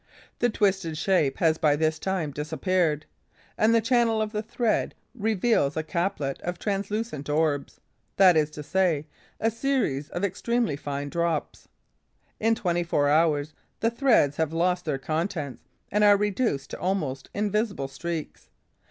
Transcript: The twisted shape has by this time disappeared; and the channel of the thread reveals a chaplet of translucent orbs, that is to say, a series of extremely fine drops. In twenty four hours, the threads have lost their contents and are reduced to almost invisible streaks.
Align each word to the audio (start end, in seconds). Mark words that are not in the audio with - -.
The 0.39 0.49
twisted 0.49 0.97
shape 0.97 1.37
has 1.37 1.59
by 1.59 1.75
this 1.75 1.99
time 1.99 2.31
disappeared; 2.31 3.05
and 3.55 3.71
the 3.75 3.81
channel 3.81 4.19
of 4.19 4.31
the 4.31 4.41
thread 4.41 4.95
reveals 5.13 5.77
a 5.77 5.83
chaplet 5.83 6.41
of 6.41 6.57
translucent 6.57 7.29
orbs, 7.29 7.79
that 8.17 8.35
is 8.35 8.49
to 8.49 8.63
say, 8.63 9.05
a 9.39 9.51
series 9.51 10.09
of 10.09 10.23
extremely 10.23 10.75
fine 10.75 11.09
drops. 11.09 11.67
In 12.39 12.55
twenty 12.55 12.81
four 12.81 13.09
hours, 13.09 13.53
the 13.79 13.91
threads 13.91 14.37
have 14.37 14.51
lost 14.53 14.85
their 14.85 14.97
contents 14.97 15.65
and 15.91 16.03
are 16.03 16.17
reduced 16.17 16.71
to 16.71 16.79
almost 16.79 17.29
invisible 17.35 17.87
streaks. 17.87 18.49